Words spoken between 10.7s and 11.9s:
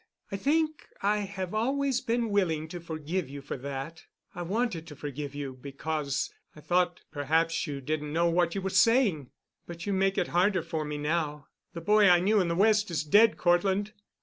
me now. The